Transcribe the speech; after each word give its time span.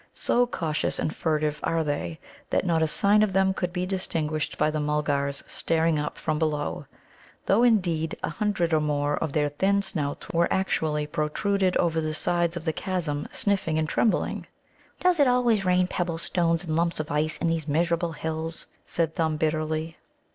So 0.15 0.47
cautious 0.47 0.97
and 0.97 1.15
furtive 1.15 1.59
are 1.61 1.83
they 1.83 2.19
that 2.49 2.65
not 2.65 2.81
a 2.81 2.87
sign 2.87 3.21
of 3.21 3.33
them 3.33 3.53
could 3.53 3.71
be 3.71 3.85
distinguished 3.85 4.57
by 4.57 4.71
the 4.71 4.79
Mulgars 4.79 5.43
staring 5.45 5.99
up 5.99 6.17
from 6.17 6.39
below, 6.39 6.87
though, 7.45 7.61
indeed, 7.61 8.17
a 8.23 8.29
hundred 8.31 8.73
or 8.73 8.81
more 8.81 9.15
of 9.17 9.31
their 9.33 9.47
thin 9.47 9.83
snouts 9.83 10.27
were 10.33 10.51
actually 10.51 11.05
protruded 11.05 11.77
over 11.77 12.01
the 12.01 12.15
sides 12.15 12.57
of 12.57 12.65
the 12.65 12.73
chasm, 12.73 13.27
sniffing 13.31 13.77
and 13.77 13.87
trembling. 13.87 14.47
"Does 14.99 15.19
it 15.19 15.27
always 15.27 15.65
rain 15.65 15.85
pebble 15.85 16.17
stones 16.17 16.63
and 16.63 16.75
lumps 16.75 16.99
of 16.99 17.11
ice 17.11 17.37
in 17.37 17.45
these 17.47 17.67
miserable 17.67 18.13
hills?" 18.13 18.65
said 18.87 19.13
Thumb 19.13 19.37
bitterly. 19.37 19.97